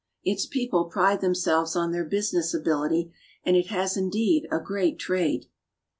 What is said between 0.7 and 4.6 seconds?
pride themselves on their business ability, and it has indeed a